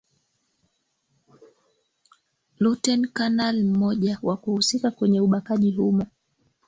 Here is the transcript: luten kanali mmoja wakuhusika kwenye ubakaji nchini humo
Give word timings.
luten 2.59 3.07
kanali 3.07 3.63
mmoja 3.63 4.19
wakuhusika 4.23 4.91
kwenye 4.91 5.21
ubakaji 5.21 5.67
nchini 5.67 5.77
humo 5.83 6.05